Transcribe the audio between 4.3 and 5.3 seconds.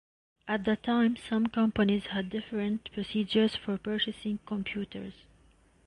"Computers".